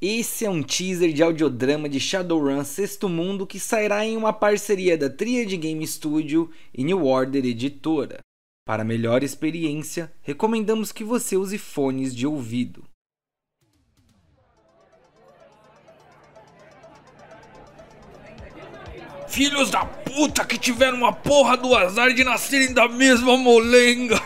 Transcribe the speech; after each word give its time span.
Esse 0.00 0.44
é 0.44 0.50
um 0.50 0.62
teaser 0.62 1.12
de 1.12 1.24
audiodrama 1.24 1.88
de 1.88 1.98
Shadowrun 1.98 2.62
Sexto 2.62 3.08
Mundo 3.08 3.44
que 3.44 3.58
sairá 3.58 4.06
em 4.06 4.16
uma 4.16 4.32
parceria 4.32 4.96
da 4.96 5.10
Triad 5.10 5.56
Game 5.56 5.84
Studio 5.84 6.52
e 6.72 6.84
New 6.84 7.04
Order 7.04 7.44
Editora. 7.44 8.20
Para 8.64 8.84
melhor 8.84 9.24
experiência, 9.24 10.12
recomendamos 10.22 10.92
que 10.92 11.02
você 11.02 11.36
use 11.36 11.58
fones 11.58 12.14
de 12.14 12.28
ouvido. 12.28 12.84
Filhos 19.26 19.68
da 19.68 19.84
puta 19.84 20.44
que 20.44 20.56
tiveram 20.56 20.98
uma 20.98 21.12
porra 21.12 21.56
do 21.56 21.74
azar 21.74 22.14
de 22.14 22.22
nascerem 22.22 22.72
da 22.72 22.88
mesma 22.88 23.36
molenga! 23.36 24.16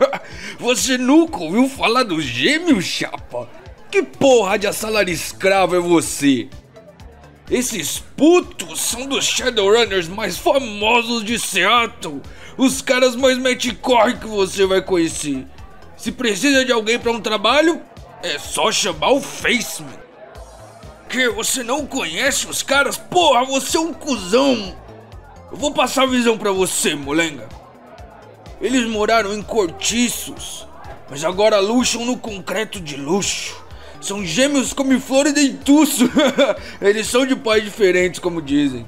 Você 0.60 0.96
nunca 0.96 1.38
ouviu 1.38 1.68
falar 1.68 2.04
dos 2.04 2.24
gêmeos, 2.24 2.84
chapa? 2.84 3.48
Que 3.94 4.02
porra 4.02 4.58
de 4.58 4.66
assalário 4.66 5.14
escravo 5.14 5.76
é 5.76 5.78
você? 5.78 6.48
Esses 7.48 8.00
putos 8.16 8.80
são 8.80 9.06
dos 9.06 9.24
Shadowrunners 9.24 10.08
mais 10.08 10.36
famosos 10.36 11.22
de 11.22 11.38
Seattle. 11.38 12.20
Os 12.58 12.82
caras 12.82 13.14
mais 13.14 13.38
mete-corre 13.38 14.14
que 14.14 14.26
você 14.26 14.66
vai 14.66 14.82
conhecer. 14.82 15.46
Se 15.96 16.10
precisa 16.10 16.64
de 16.64 16.72
alguém 16.72 16.98
para 16.98 17.12
um 17.12 17.20
trabalho, 17.20 17.80
é 18.20 18.36
só 18.36 18.72
chamar 18.72 19.12
o 19.12 19.20
Faceman. 19.20 20.00
Que 21.08 21.28
você 21.28 21.62
não 21.62 21.86
conhece 21.86 22.48
os 22.48 22.64
caras? 22.64 22.98
Porra, 22.98 23.44
você 23.44 23.76
é 23.76 23.80
um 23.80 23.94
cuzão. 23.94 24.76
Eu 25.52 25.56
vou 25.56 25.72
passar 25.72 26.02
a 26.02 26.06
visão 26.06 26.36
pra 26.36 26.50
você, 26.50 26.96
molenga. 26.96 27.48
Eles 28.60 28.88
moraram 28.88 29.32
em 29.32 29.40
cortiços, 29.40 30.66
mas 31.08 31.22
agora 31.22 31.60
luxam 31.60 32.04
no 32.04 32.18
concreto 32.18 32.80
de 32.80 32.96
luxo. 32.96 33.62
São 34.04 34.22
gêmeos 34.22 34.74
como 34.74 35.00
flor 35.00 35.26
e 35.28 35.32
dentuço. 35.32 36.04
Eles 36.78 37.06
são 37.06 37.24
de 37.24 37.34
pais 37.34 37.64
diferentes, 37.64 38.20
como 38.20 38.42
dizem. 38.42 38.86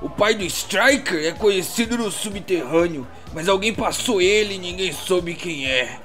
O 0.00 0.08
pai 0.08 0.32
do 0.32 0.44
Striker 0.44 1.24
é 1.24 1.32
conhecido 1.32 1.98
no 1.98 2.08
subterrâneo, 2.08 3.04
mas 3.32 3.48
alguém 3.48 3.74
passou 3.74 4.22
ele 4.22 4.54
e 4.54 4.58
ninguém 4.58 4.92
soube 4.92 5.34
quem 5.34 5.66
é. 5.66 5.98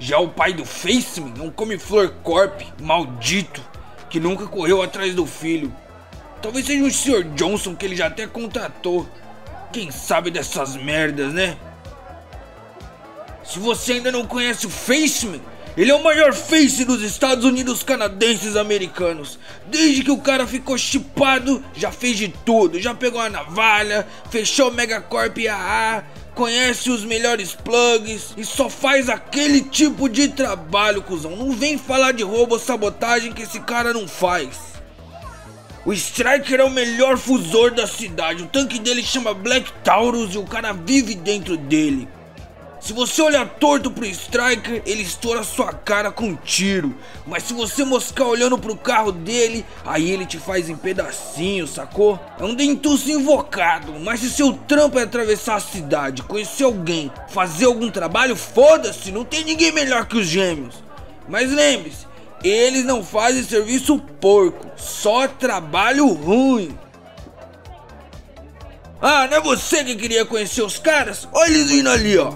Já 0.00 0.18
o 0.18 0.30
pai 0.30 0.52
do 0.52 0.64
Faceman 0.64 1.32
é 1.38 1.42
um 1.42 1.50
come-flor 1.50 2.12
corp 2.24 2.60
maldito 2.82 3.62
que 4.10 4.18
nunca 4.18 4.48
correu 4.48 4.82
atrás 4.82 5.14
do 5.14 5.24
filho. 5.24 5.72
Talvez 6.42 6.66
seja 6.66 6.82
o 6.82 6.90
Sr. 6.90 7.22
Johnson 7.36 7.76
que 7.76 7.86
ele 7.86 7.94
já 7.94 8.08
até 8.08 8.26
contratou. 8.26 9.06
Quem 9.72 9.92
sabe 9.92 10.32
dessas 10.32 10.74
merdas, 10.74 11.32
né? 11.32 11.56
Se 13.44 13.60
você 13.60 13.92
ainda 13.92 14.10
não 14.10 14.26
conhece 14.26 14.66
o 14.66 14.70
Faceman, 14.70 15.40
ele 15.76 15.90
é 15.90 15.94
o 15.94 16.02
maior 16.02 16.32
face 16.32 16.86
dos 16.86 17.02
Estados 17.02 17.44
Unidos 17.44 17.82
canadenses 17.82 18.56
americanos. 18.56 19.38
Desde 19.66 20.02
que 20.02 20.10
o 20.10 20.16
cara 20.18 20.46
ficou 20.46 20.78
chipado, 20.78 21.62
já 21.74 21.92
fez 21.92 22.16
de 22.16 22.28
tudo. 22.28 22.80
Já 22.80 22.94
pegou 22.94 23.20
a 23.20 23.28
navalha, 23.28 24.06
fechou 24.30 24.70
o 24.70 24.72
Megacorp 24.72 25.36
AA, 25.46 26.02
conhece 26.34 26.90
os 26.90 27.04
melhores 27.04 27.54
plugs 27.54 28.32
e 28.38 28.44
só 28.44 28.70
faz 28.70 29.10
aquele 29.10 29.60
tipo 29.60 30.08
de 30.08 30.28
trabalho, 30.28 31.02
cuzão. 31.02 31.36
Não 31.36 31.52
vem 31.52 31.76
falar 31.76 32.12
de 32.12 32.22
roubo 32.22 32.58
sabotagem 32.58 33.32
que 33.32 33.42
esse 33.42 33.60
cara 33.60 33.92
não 33.92 34.08
faz. 34.08 34.76
O 35.84 35.92
Striker 35.92 36.58
é 36.58 36.64
o 36.64 36.70
melhor 36.70 37.18
fusor 37.18 37.70
da 37.70 37.86
cidade. 37.86 38.42
O 38.42 38.46
tanque 38.46 38.78
dele 38.78 39.02
chama 39.02 39.34
Black 39.34 39.70
Taurus 39.84 40.34
e 40.34 40.38
o 40.38 40.44
cara 40.44 40.72
vive 40.72 41.14
dentro 41.14 41.56
dele. 41.56 42.08
Se 42.86 42.92
você 42.92 43.20
olhar 43.20 43.48
torto 43.48 43.90
pro 43.90 44.06
Striker, 44.06 44.80
ele 44.86 45.02
estoura 45.02 45.42
sua 45.42 45.72
cara 45.72 46.12
com 46.12 46.26
um 46.26 46.36
tiro. 46.36 46.94
Mas 47.26 47.42
se 47.42 47.52
você 47.52 47.84
moscar 47.84 48.26
olhando 48.26 48.56
pro 48.56 48.76
carro 48.76 49.10
dele, 49.10 49.66
aí 49.84 50.08
ele 50.08 50.24
te 50.24 50.38
faz 50.38 50.68
em 50.68 50.76
pedacinhos, 50.76 51.70
sacou? 51.70 52.16
É 52.38 52.44
um 52.44 52.54
dentuço 52.54 53.10
invocado. 53.10 53.92
Mas 53.98 54.20
se 54.20 54.30
seu 54.30 54.52
trampo 54.52 55.00
é 55.00 55.02
atravessar 55.02 55.56
a 55.56 55.60
cidade, 55.60 56.22
conhecer 56.22 56.62
alguém, 56.62 57.10
fazer 57.30 57.64
algum 57.64 57.90
trabalho, 57.90 58.36
foda-se, 58.36 59.10
não 59.10 59.24
tem 59.24 59.42
ninguém 59.42 59.72
melhor 59.72 60.06
que 60.06 60.18
os 60.18 60.26
gêmeos. 60.28 60.76
Mas 61.28 61.50
lembre-se, 61.50 62.06
eles 62.44 62.84
não 62.84 63.02
fazem 63.02 63.42
serviço 63.42 63.98
porco, 63.98 64.64
só 64.76 65.26
trabalho 65.26 66.06
ruim. 66.06 66.78
Ah, 69.02 69.26
não 69.26 69.38
é 69.38 69.40
você 69.40 69.82
que 69.82 69.96
queria 69.96 70.24
conhecer 70.24 70.62
os 70.62 70.78
caras? 70.78 71.26
Olha 71.32 71.50
eles 71.50 71.68
vindo 71.68 71.90
ali, 71.90 72.16
ó. 72.16 72.32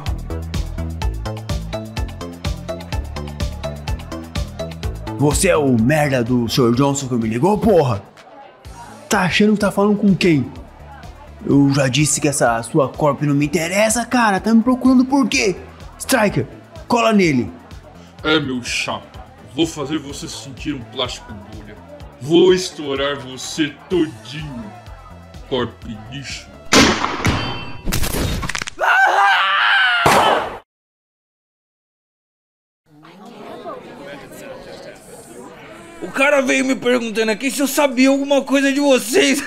Você 5.20 5.48
é 5.48 5.56
o 5.58 5.78
merda 5.78 6.24
do 6.24 6.48
Sr. 6.48 6.74
Johnson 6.74 7.06
que 7.06 7.14
me 7.14 7.28
ligou, 7.28 7.58
porra? 7.58 8.02
Tá 9.06 9.24
achando 9.24 9.52
que 9.52 9.58
tá 9.58 9.70
falando 9.70 9.98
com 9.98 10.14
quem? 10.16 10.50
Eu 11.44 11.70
já 11.74 11.88
disse 11.88 12.22
que 12.22 12.26
essa 12.26 12.62
sua 12.62 12.88
corp 12.88 13.20
não 13.20 13.34
me 13.34 13.44
interessa, 13.44 14.06
cara. 14.06 14.40
Tá 14.40 14.54
me 14.54 14.62
procurando 14.62 15.04
por 15.04 15.28
quê? 15.28 15.56
Striker, 15.98 16.46
cola 16.88 17.12
nele. 17.12 17.52
É, 18.24 18.40
meu 18.40 18.62
chapa. 18.62 19.26
Vou 19.54 19.66
fazer 19.66 19.98
você 19.98 20.26
sentir 20.26 20.72
um 20.72 20.80
plástico 20.84 21.30
bolha. 21.54 21.76
Vou 22.18 22.54
estourar 22.54 23.18
você 23.18 23.74
todinho. 23.90 24.64
Corp 25.50 25.70
lixo. 26.10 26.48
O 36.02 36.09
cara 36.20 36.42
veio 36.42 36.66
me 36.66 36.74
perguntando 36.76 37.30
aqui 37.30 37.50
se 37.50 37.60
eu 37.60 37.66
sabia 37.66 38.10
alguma 38.10 38.42
coisa 38.42 38.70
de 38.70 38.78
vocês. 38.78 39.42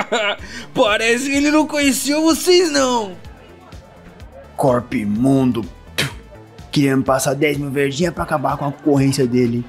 Parece 0.74 1.30
que 1.30 1.36
ele 1.36 1.50
não 1.50 1.66
conhecia 1.66 2.20
vocês, 2.20 2.70
não. 2.70 3.12
Corp 4.54 4.92
imundo. 4.92 5.64
Queria 6.70 6.94
me 6.94 7.02
passar 7.02 7.32
10 7.32 7.56
mil 7.56 7.70
verdinhas 7.70 8.12
pra 8.12 8.22
acabar 8.22 8.58
com 8.58 8.66
a 8.66 8.72
concorrência 8.72 9.26
dele. 9.26 9.64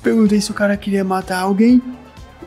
Perguntei 0.00 0.40
se 0.40 0.52
o 0.52 0.54
cara 0.54 0.76
queria 0.76 1.02
matar 1.02 1.40
alguém. 1.40 1.82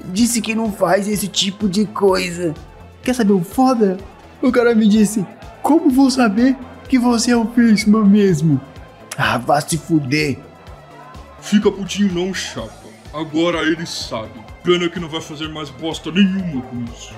Disse 0.05 0.39
que 0.39 0.55
não 0.55 0.71
faz 0.71 1.09
esse 1.09 1.27
tipo 1.27 1.67
de 1.67 1.85
coisa. 1.85 2.53
Quer 3.01 3.13
saber 3.13 3.33
o 3.33 3.43
foda? 3.43 3.97
O 4.41 4.53
cara 4.53 4.73
me 4.73 4.87
disse: 4.87 5.25
Como 5.61 5.89
vou 5.89 6.09
saber 6.09 6.55
que 6.87 6.97
você 6.97 7.31
é 7.31 7.35
o 7.35 7.45
Fishman 7.47 8.05
mesmo? 8.05 8.61
Ah, 9.17 9.37
vá 9.37 9.59
se 9.59 9.77
fuder. 9.77 10.37
Fica 11.41 11.69
putinho 11.69 12.13
não, 12.13 12.33
chapa. 12.33 12.82
Agora 13.13 13.61
ele 13.61 13.85
sabe. 13.85 14.39
Pena 14.63 14.89
que 14.89 14.99
não 14.99 15.07
vai 15.07 15.21
fazer 15.21 15.47
mais 15.47 15.69
bosta 15.69 16.11
nenhuma 16.11 16.61
com 16.63 16.83
isso. 16.85 17.13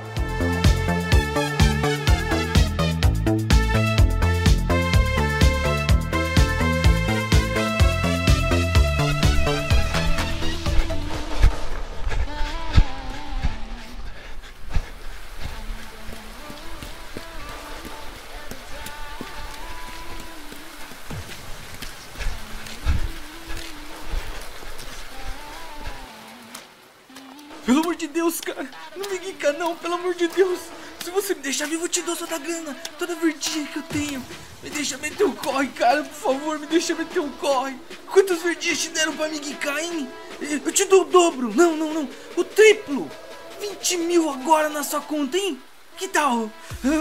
Deus, 28.15 28.39
cara. 28.39 28.65
Não 28.95 29.09
me 29.09 29.19
guica, 29.19 29.51
não. 29.51 29.75
Pelo 29.75 29.95
amor 29.95 30.15
de 30.15 30.29
Deus. 30.29 30.57
Se 31.03 31.11
você 31.11 31.35
me 31.35 31.41
deixar 31.41 31.67
vivo, 31.67 31.83
eu 31.83 31.89
te 31.89 32.01
dou 32.01 32.15
toda 32.15 32.35
a 32.35 32.39
grana. 32.39 32.73
Toda 32.97 33.11
a 33.11 33.15
verdinha 33.17 33.67
que 33.67 33.77
eu 33.77 33.83
tenho. 33.83 34.23
Me 34.63 34.69
deixa 34.69 34.97
meter 34.97 35.25
o 35.25 35.33
corre, 35.33 35.67
cara. 35.67 36.01
Por 36.01 36.13
favor, 36.13 36.57
me 36.57 36.65
deixa 36.65 36.95
meter 36.95 37.19
um 37.19 37.29
corre. 37.33 37.75
Quantas 38.07 38.41
verdinhas 38.41 38.79
te 38.79 38.89
deram 38.89 39.13
pra 39.17 39.27
me 39.27 39.37
guicar, 39.37 39.77
hein? 39.79 40.09
Eu 40.39 40.71
te 40.71 40.85
dou 40.85 41.01
o 41.01 41.05
dobro. 41.05 41.53
Não, 41.53 41.75
não, 41.75 41.93
não. 41.93 42.09
O 42.37 42.43
triplo. 42.45 43.11
20 43.59 43.97
mil 43.97 44.29
agora 44.29 44.69
na 44.69 44.81
sua 44.81 45.01
conta, 45.01 45.37
hein? 45.37 45.61
Que 45.97 46.07
tal? 46.07 46.49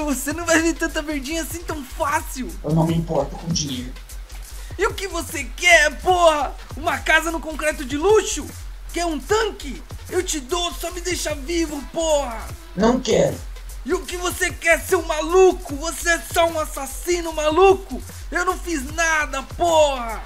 Você 0.06 0.32
não 0.32 0.44
vai 0.44 0.60
ver 0.60 0.74
tanta 0.74 1.00
verdinha 1.00 1.42
assim 1.42 1.62
tão 1.62 1.82
fácil. 1.84 2.48
Eu 2.64 2.74
não 2.74 2.86
me 2.86 2.94
importo 2.94 3.36
com 3.36 3.46
dinheiro. 3.48 3.92
E 4.76 4.84
o 4.84 4.94
que 4.94 5.06
você 5.06 5.44
quer, 5.56 6.00
porra? 6.00 6.54
Uma 6.76 6.98
casa 6.98 7.30
no 7.30 7.38
concreto 7.38 7.84
de 7.84 7.96
luxo? 7.96 8.44
Quer 8.92 9.06
um 9.06 9.18
tanque? 9.18 9.80
Eu 10.08 10.22
te 10.22 10.40
dou, 10.40 10.72
só 10.74 10.90
me 10.90 11.00
deixa 11.00 11.34
vivo, 11.34 11.82
porra! 11.92 12.46
Não 12.76 13.00
quero. 13.00 13.36
E 13.84 13.92
o 13.92 14.00
que 14.04 14.16
você 14.16 14.50
quer, 14.50 14.80
seu 14.80 15.02
maluco? 15.02 15.74
Você 15.76 16.10
é 16.10 16.18
só 16.32 16.48
um 16.48 16.58
assassino 16.58 17.32
maluco? 17.32 18.02
Eu 18.30 18.44
não 18.44 18.58
fiz 18.58 18.84
nada, 18.94 19.42
porra! 19.42 20.22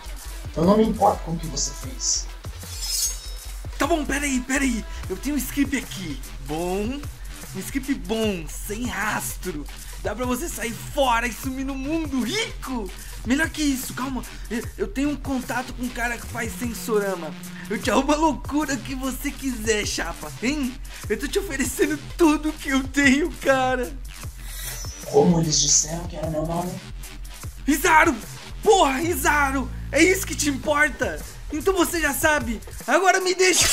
Eu 0.56 0.64
não 0.64 0.76
me 0.76 0.84
importo 0.84 1.22
com 1.24 1.32
o 1.32 1.38
que 1.38 1.46
você 1.46 1.72
fez. 1.72 2.26
Tá 3.78 3.86
bom, 3.86 4.04
peraí, 4.04 4.40
peraí. 4.40 4.84
Eu 5.08 5.16
tenho 5.16 5.36
um 5.36 5.38
script 5.38 5.76
aqui. 5.76 6.20
Bom. 6.46 7.00
Um 7.54 7.58
script 7.60 7.94
bom, 7.94 8.44
sem 8.48 8.86
rastro. 8.86 9.64
Dá 10.02 10.14
pra 10.14 10.26
você 10.26 10.48
sair 10.48 10.72
fora 10.72 11.26
e 11.26 11.32
sumir 11.32 11.64
no 11.64 11.74
mundo 11.74 12.22
rico. 12.22 12.90
Melhor 13.28 13.50
que 13.50 13.62
isso, 13.62 13.92
calma. 13.92 14.24
Eu, 14.78 14.88
tenho 14.88 15.10
um 15.10 15.16
contato 15.16 15.74
com 15.74 15.82
um 15.82 15.88
cara 15.90 16.16
que 16.16 16.26
faz 16.28 16.50
sensorama. 16.58 17.32
Eu 17.68 17.80
te 17.80 17.90
arrumo 17.90 18.12
a 18.12 18.16
loucura 18.16 18.74
que 18.74 18.94
você 18.94 19.30
quiser, 19.30 19.86
chapa, 19.86 20.32
hein? 20.42 20.74
Eu 21.08 21.18
tô 21.18 21.28
te 21.28 21.38
oferecendo 21.38 21.98
tudo 22.16 22.52
que 22.54 22.70
eu 22.70 22.82
tenho, 22.88 23.30
cara. 23.32 23.92
Como 25.04 25.40
eles 25.40 25.60
disseram 25.60 26.06
que 26.08 26.16
era 26.16 26.30
meu 26.30 26.46
nome? 26.46 26.72
Rizaro! 27.66 28.16
Porra, 28.62 28.98
Rizaro! 28.98 29.70
É 29.92 30.02
isso 30.02 30.26
que 30.26 30.34
te 30.34 30.48
importa? 30.48 31.20
Então 31.52 31.74
você 31.74 32.00
já 32.00 32.14
sabe. 32.14 32.60
Agora 32.86 33.20
me 33.20 33.34
deixa. 33.34 33.68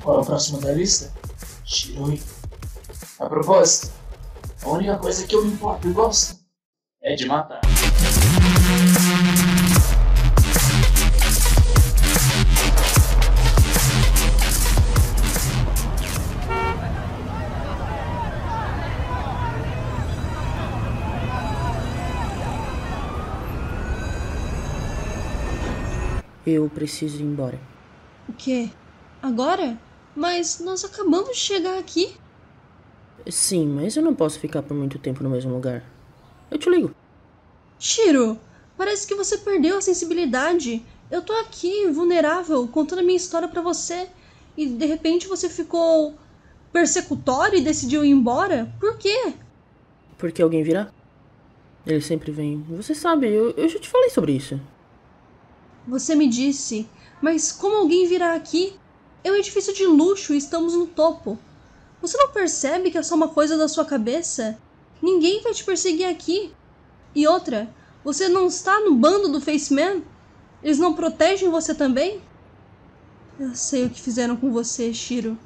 Qual 0.00 0.18
é 0.18 0.22
o 0.22 0.24
próximo 0.24 0.60
da 0.60 0.72
lista? 0.72 1.12
Shiroi. 1.64 2.22
A 3.18 3.26
propósito, 3.26 3.92
a 4.62 4.68
única 4.68 4.96
coisa 4.96 5.26
que 5.26 5.34
eu 5.34 5.44
me 5.44 5.52
importo 5.52 5.88
e 5.88 5.92
gosto 5.92 6.39
é 7.10 7.16
de 7.16 7.26
matar. 7.26 7.60
Eu 26.46 26.68
preciso 26.68 27.20
ir 27.20 27.22
embora. 27.22 27.60
O 28.28 28.32
quê? 28.32 28.70
Agora? 29.22 29.78
Mas 30.16 30.58
nós 30.60 30.84
acabamos 30.84 31.30
de 31.30 31.36
chegar 31.36 31.78
aqui. 31.78 32.16
Sim, 33.28 33.68
mas 33.68 33.96
eu 33.96 34.02
não 34.02 34.14
posso 34.14 34.40
ficar 34.40 34.62
por 34.62 34.74
muito 34.74 34.98
tempo 34.98 35.22
no 35.22 35.30
mesmo 35.30 35.52
lugar. 35.52 35.84
Eu 36.50 36.58
te 36.58 36.68
ligo. 36.68 36.94
Shiro, 37.78 38.38
parece 38.76 39.06
que 39.06 39.14
você 39.14 39.38
perdeu 39.38 39.78
a 39.78 39.80
sensibilidade. 39.80 40.84
Eu 41.10 41.22
tô 41.22 41.32
aqui, 41.34 41.88
vulnerável, 41.88 42.66
contando 42.68 43.00
a 43.00 43.02
minha 43.02 43.16
história 43.16 43.48
pra 43.48 43.62
você. 43.62 44.08
E 44.56 44.66
de 44.66 44.86
repente 44.86 45.28
você 45.28 45.48
ficou 45.48 46.14
persecutório 46.72 47.58
e 47.58 47.62
decidiu 47.62 48.04
ir 48.04 48.10
embora? 48.10 48.72
Por 48.78 48.96
quê? 48.98 49.34
Porque 50.18 50.42
alguém 50.42 50.62
virá? 50.62 50.90
Ele 51.86 52.00
sempre 52.00 52.30
vem. 52.30 52.64
Você 52.70 52.94
sabe, 52.94 53.28
eu, 53.28 53.50
eu 53.52 53.68
já 53.68 53.78
te 53.78 53.88
falei 53.88 54.10
sobre 54.10 54.32
isso. 54.32 54.60
Você 55.88 56.14
me 56.14 56.28
disse, 56.28 56.88
mas 57.20 57.50
como 57.50 57.76
alguém 57.76 58.06
virá 58.06 58.34
aqui? 58.34 58.74
É 59.24 59.30
um 59.30 59.36
edifício 59.36 59.74
de 59.74 59.86
luxo 59.86 60.34
e 60.34 60.38
estamos 60.38 60.74
no 60.74 60.86
topo. 60.86 61.38
Você 62.00 62.16
não 62.16 62.30
percebe 62.30 62.90
que 62.90 62.98
é 62.98 63.02
só 63.02 63.14
uma 63.14 63.28
coisa 63.28 63.56
da 63.56 63.68
sua 63.68 63.84
cabeça? 63.84 64.58
Ninguém 65.02 65.42
vai 65.42 65.52
te 65.52 65.64
perseguir 65.64 66.06
aqui. 66.06 66.52
E 67.14 67.26
outra, 67.26 67.72
você 68.04 68.28
não 68.28 68.46
está 68.46 68.80
no 68.80 68.94
bando 68.94 69.28
do 69.28 69.40
Faceman? 69.40 70.02
Eles 70.62 70.78
não 70.78 70.94
protegem 70.94 71.50
você 71.50 71.74
também? 71.74 72.20
Eu 73.38 73.54
sei 73.54 73.86
o 73.86 73.90
que 73.90 74.00
fizeram 74.00 74.36
com 74.36 74.52
você, 74.52 74.92
Shiro. 74.92 75.38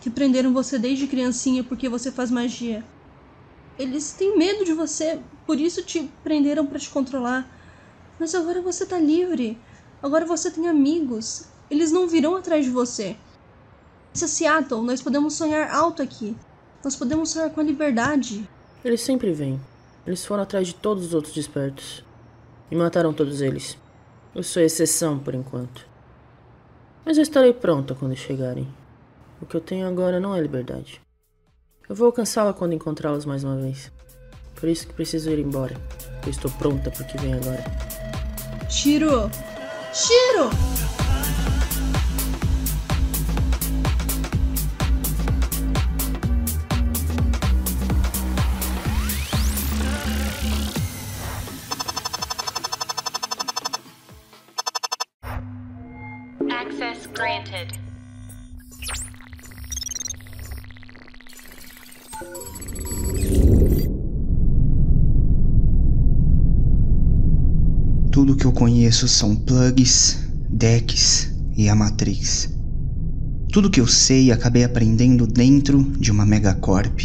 Que 0.00 0.08
prenderam 0.08 0.52
você 0.52 0.78
desde 0.78 1.06
criancinha 1.06 1.64
porque 1.64 1.88
você 1.88 2.10
faz 2.12 2.30
magia. 2.30 2.84
Eles 3.78 4.12
têm 4.12 4.36
medo 4.36 4.64
de 4.64 4.72
você, 4.72 5.20
por 5.46 5.58
isso 5.58 5.82
te 5.82 6.10
prenderam 6.22 6.66
para 6.66 6.78
te 6.78 6.88
controlar. 6.88 7.48
Mas 8.18 8.34
agora 8.34 8.62
você 8.62 8.86
tá 8.86 8.98
livre. 8.98 9.58
Agora 10.02 10.24
você 10.24 10.50
tem 10.50 10.68
amigos. 10.68 11.44
Eles 11.70 11.90
não 11.90 12.06
virão 12.06 12.36
atrás 12.36 12.64
de 12.64 12.70
você. 12.70 13.16
Essa 14.14 14.28
Seattle, 14.28 14.82
nós 14.82 15.00
podemos 15.00 15.34
sonhar 15.34 15.70
alto 15.70 16.02
aqui. 16.02 16.36
Nós 16.82 16.96
podemos 16.96 17.30
sonhar 17.30 17.50
com 17.50 17.60
a 17.60 17.64
liberdade. 17.64 18.48
Eles 18.84 19.02
sempre 19.02 19.32
vêm. 19.32 19.60
Eles 20.06 20.24
foram 20.24 20.42
atrás 20.42 20.68
de 20.68 20.74
todos 20.74 21.06
os 21.06 21.14
outros 21.14 21.34
despertos. 21.34 22.04
E 22.70 22.76
mataram 22.76 23.12
todos 23.12 23.40
eles. 23.40 23.76
Eu 24.34 24.42
sou 24.42 24.62
exceção 24.62 25.18
por 25.18 25.34
enquanto. 25.34 25.86
Mas 27.04 27.16
eu 27.16 27.22
estarei 27.22 27.52
pronta 27.52 27.94
quando 27.94 28.16
chegarem. 28.16 28.66
O 29.40 29.46
que 29.46 29.54
eu 29.54 29.60
tenho 29.60 29.86
agora 29.86 30.20
não 30.20 30.34
é 30.34 30.40
liberdade. 30.40 31.00
Eu 31.88 31.94
vou 31.94 32.06
alcançá-la 32.06 32.52
quando 32.52 32.72
encontrá-los 32.72 33.24
mais 33.24 33.42
uma 33.42 33.56
vez. 33.56 33.90
Por 34.54 34.68
isso 34.68 34.86
que 34.86 34.94
preciso 34.94 35.30
ir 35.30 35.38
embora. 35.38 35.76
Eu 36.24 36.30
estou 36.30 36.50
pronta 36.52 36.90
porque 36.90 37.18
vem 37.18 37.34
agora. 37.34 37.64
Shiro! 38.70 39.30
Shiro! 39.92 40.50
Tudo 68.20 68.36
que 68.36 68.44
eu 68.44 68.52
conheço 68.52 69.08
são 69.08 69.34
plugs, 69.34 70.18
decks 70.52 71.30
e 71.56 71.70
a 71.70 71.74
Matrix. 71.74 72.50
Tudo 73.50 73.70
que 73.70 73.80
eu 73.80 73.86
sei 73.86 74.30
acabei 74.30 74.62
aprendendo 74.62 75.26
dentro 75.26 75.82
de 75.98 76.12
uma 76.12 76.26
megacorp. 76.26 77.00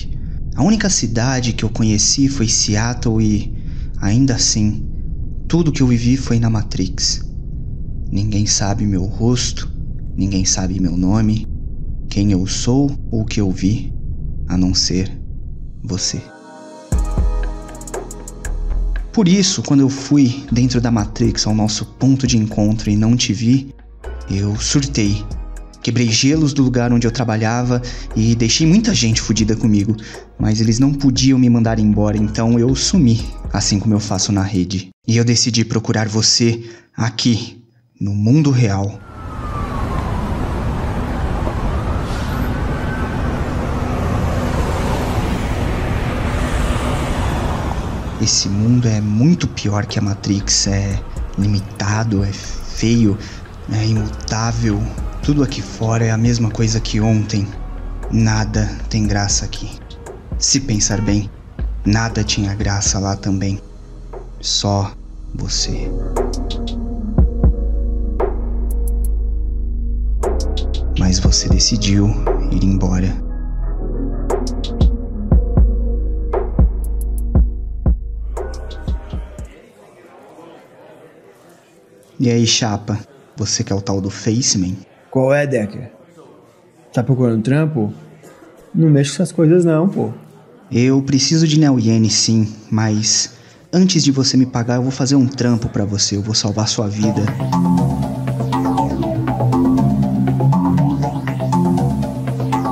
A 0.53 0.61
única 0.61 0.89
cidade 0.89 1.53
que 1.53 1.63
eu 1.63 1.69
conheci 1.69 2.27
foi 2.27 2.49
Seattle 2.49 3.23
e, 3.23 3.55
ainda 3.97 4.35
assim, 4.35 4.89
tudo 5.47 5.71
que 5.71 5.81
eu 5.81 5.87
vivi 5.87 6.17
foi 6.17 6.37
na 6.37 6.49
Matrix. 6.49 7.21
Ninguém 8.11 8.45
sabe 8.45 8.85
meu 8.85 9.05
rosto, 9.05 9.71
ninguém 10.17 10.43
sabe 10.43 10.81
meu 10.81 10.97
nome, 10.97 11.47
quem 12.09 12.33
eu 12.33 12.45
sou 12.45 12.93
ou 13.09 13.21
o 13.21 13.25
que 13.25 13.39
eu 13.39 13.49
vi, 13.49 13.93
a 14.49 14.57
não 14.57 14.73
ser 14.73 15.17
você. 15.81 16.34
Por 19.15 19.29
isso, 19.29 19.63
quando 19.63 19.79
eu 19.79 19.87
fui 19.87 20.43
dentro 20.51 20.81
da 20.81 20.91
Matrix 20.91 21.47
ao 21.47 21.55
nosso 21.55 21.85
ponto 21.85 22.27
de 22.27 22.37
encontro 22.37 22.89
e 22.89 22.97
não 22.97 23.15
te 23.15 23.31
vi, 23.31 23.73
eu 24.29 24.53
surtei. 24.57 25.23
Quebrei 25.81 26.09
gelos 26.09 26.51
do 26.51 26.61
lugar 26.61 26.91
onde 26.91 27.07
eu 27.07 27.11
trabalhava 27.11 27.81
e 28.13 28.35
deixei 28.35 28.67
muita 28.67 28.93
gente 28.93 29.21
fodida 29.21 29.55
comigo, 29.55 29.95
mas 30.37 30.59
eles 30.59 30.79
não 30.79 30.93
podiam 30.93 31.39
me 31.39 31.49
mandar 31.49 31.79
embora, 31.79 32.17
então 32.17 32.59
eu 32.59 32.75
sumi, 32.75 33.25
assim 33.53 33.79
como 33.79 33.93
eu 33.93 34.01
faço 34.01 34.33
na 34.33 34.43
rede. 34.43 34.89
E 35.07 35.15
eu 35.15 35.23
decidi 35.23 35.63
procurar 35.63 36.09
você 36.09 36.61
aqui, 36.93 37.63
no 37.97 38.13
mundo 38.13 38.51
real. 38.51 38.99
Esse 48.25 48.49
mundo 48.49 48.87
é 48.87 48.99
muito 48.99 49.47
pior 49.47 49.85
que 49.85 49.99
a 49.99 50.01
Matrix. 50.01 50.65
É 50.65 50.99
limitado, 51.37 52.23
é 52.23 52.33
feio, 52.33 53.15
é 53.71 53.85
imutável. 53.85 54.81
Tudo 55.21 55.43
aqui 55.43 55.61
fora 55.61 56.05
é 56.05 56.09
a 56.09 56.17
mesma 56.17 56.49
coisa 56.49 56.79
que 56.79 56.99
ontem. 56.99 57.47
Nada 58.11 58.67
tem 58.89 59.05
graça 59.05 59.45
aqui. 59.45 59.77
Se 60.39 60.59
pensar 60.59 61.01
bem, 61.01 61.29
nada 61.85 62.23
tinha 62.23 62.55
graça 62.55 62.97
lá 62.97 63.15
também. 63.15 63.61
Só 64.41 64.91
você. 65.35 65.87
Mas 70.97 71.19
você 71.19 71.47
decidiu 71.47 72.07
ir 72.51 72.63
embora. 72.65 73.24
E 82.17 82.29
aí, 82.29 82.47
chapa? 82.47 82.97
Você 83.35 83.61
que 83.61 83.73
é 83.73 83.75
o 83.75 83.81
tal 83.81 83.99
do 83.99 84.09
Faceman? 84.09 84.77
Qual 85.11 85.33
é, 85.33 85.45
Decker? 85.45 85.91
Tá 86.93 87.03
procurando 87.03 87.43
trampo? 87.43 87.93
Não 88.73 88.89
mexe 88.89 89.09
com 89.09 89.21
essas 89.21 89.33
coisas 89.33 89.65
não, 89.65 89.89
pô. 89.89 90.11
Eu 90.71 91.01
preciso 91.01 91.45
de 91.45 91.59
Neo 91.59 91.77
Yen 91.77 92.07
sim, 92.09 92.53
mas 92.71 93.33
antes 93.71 94.01
de 94.01 94.11
você 94.11 94.37
me 94.37 94.45
pagar, 94.45 94.75
eu 94.75 94.83
vou 94.83 94.91
fazer 94.91 95.15
um 95.15 95.27
trampo 95.27 95.67
pra 95.67 95.83
você, 95.83 96.15
eu 96.15 96.21
vou 96.21 96.33
salvar 96.33 96.69
sua 96.69 96.87
vida. 96.87 97.21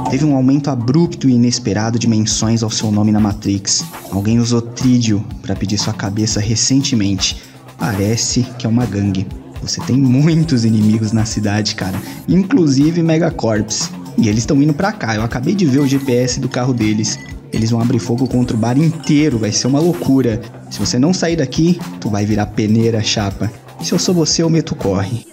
Teve 0.10 0.24
um 0.24 0.36
aumento 0.36 0.70
abrupto 0.70 1.28
e 1.28 1.34
inesperado 1.34 2.00
de 2.00 2.08
menções 2.08 2.64
ao 2.64 2.70
seu 2.70 2.92
nome 2.92 3.12
na 3.12 3.20
Matrix. 3.20 3.84
Alguém 4.10 4.40
usou 4.40 4.62
trídio 4.62 5.26
para 5.42 5.56
pedir 5.56 5.78
sua 5.78 5.94
cabeça 5.94 6.40
recentemente. 6.40 7.53
Parece 7.84 8.44
que 8.58 8.66
é 8.66 8.70
uma 8.70 8.86
gangue. 8.86 9.28
Você 9.62 9.82
tem 9.82 9.98
muitos 9.98 10.64
inimigos 10.64 11.12
na 11.12 11.26
cidade, 11.26 11.76
cara, 11.76 12.02
inclusive 12.30 13.04
Megacorps. 13.04 13.92
E 14.18 14.30
eles 14.30 14.44
estão 14.44 14.62
indo 14.62 14.74
pra 14.74 14.94
cá. 14.94 15.16
Eu 15.16 15.22
acabei 15.22 15.54
de 15.54 15.66
ver 15.66 15.80
o 15.80 15.86
GPS 15.86 16.40
do 16.40 16.48
carro 16.48 16.74
deles. 16.74 17.20
Eles 17.52 17.72
vão 17.72 17.82
abrir 17.82 18.00
fogo 18.00 18.26
contra 18.26 18.56
o 18.56 18.60
bar 18.60 18.78
inteiro, 18.78 19.38
vai 19.38 19.52
ser 19.52 19.68
uma 19.68 19.82
loucura. 19.82 20.42
Se 20.72 20.80
você 20.80 20.98
não 20.98 21.14
sair 21.14 21.36
daqui, 21.36 21.78
tu 22.00 22.10
vai 22.10 22.26
virar 22.26 22.46
peneira, 22.46 23.04
chapa. 23.04 23.52
Se 23.82 23.92
eu 23.92 24.00
sou 24.00 24.16
você, 24.16 24.44
eu 24.44 24.50
meto 24.50 24.76
corre. 24.76 25.28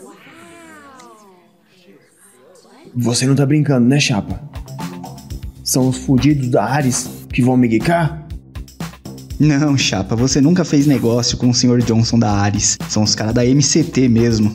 Você 2.97 3.29
não 3.29 3.37
tá 3.37 3.47
brincando, 3.47 3.87
né, 3.87 4.01
chapa? 4.01 4.43
São 5.63 5.89
os 5.89 5.99
fudidos 5.99 6.49
da 6.49 6.65
Ares 6.65 7.09
que 7.33 7.43
vão 7.43 7.57
me 7.57 7.69
guicar? 7.69 8.20
Não, 9.41 9.75
chapa, 9.75 10.15
você 10.15 10.39
nunca 10.39 10.67
fez 10.67 10.87
negócio 10.87 11.39
com 11.39 11.49
o 11.49 11.55
Sr. 11.55 11.79
Johnson 11.79 12.19
da 12.19 12.31
Ares. 12.31 12.77
São 12.91 13.03
os 13.03 13.15
caras 13.15 13.33
da 13.33 13.43
MCT 13.43 14.07
mesmo. 14.07 14.55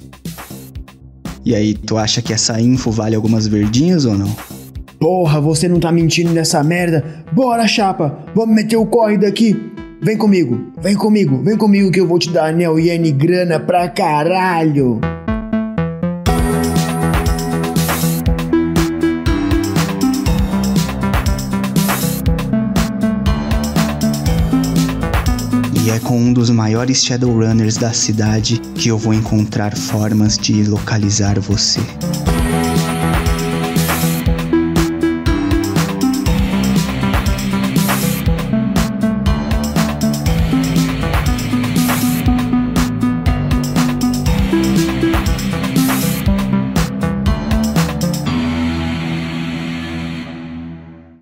E 1.44 1.56
aí, 1.56 1.74
tu 1.74 1.98
acha 1.98 2.22
que 2.22 2.32
essa 2.32 2.62
info 2.62 2.92
vale 2.92 3.16
algumas 3.16 3.48
verdinhas 3.48 4.06
ou 4.06 4.16
não? 4.16 4.32
Porra, 5.00 5.42
você 5.42 5.68
não 5.68 5.80
tá 5.80 5.92
mentindo 5.92 6.32
nessa 6.32 6.64
merda? 6.64 7.04
Bora, 7.32 7.68
chapa! 7.68 8.16
Vamos 8.36 8.56
meter 8.56 8.78
o 8.78 8.86
corre 8.86 9.18
daqui! 9.18 9.60
Vem 10.04 10.18
comigo, 10.18 10.72
vem 10.80 10.96
comigo, 10.96 11.42
vem 11.42 11.58
comigo 11.58 11.90
que 11.90 12.00
eu 12.00 12.08
vou 12.08 12.20
te 12.20 12.30
dar 12.30 12.50
anel 12.50 12.78
e 12.78 13.12
grana 13.12 13.60
pra 13.60 13.90
caralho! 13.90 15.02
E 25.86 25.92
é 25.92 26.00
com 26.00 26.18
um 26.18 26.34
dos 26.34 26.50
maiores 26.50 27.06
Shadowrunners 27.06 27.78
da 27.78 27.94
cidade 27.94 28.58
que 28.74 28.90
eu 28.90 28.98
vou 28.98 29.14
encontrar 29.14 29.78
formas 29.78 30.36
de 30.36 30.64
localizar 30.64 31.40
você. 31.40 31.80